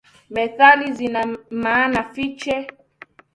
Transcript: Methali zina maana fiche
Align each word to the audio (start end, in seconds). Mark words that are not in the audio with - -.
Methali 0.33 0.87
zina 0.97 1.21
maana 1.63 2.01
fiche 2.13 2.57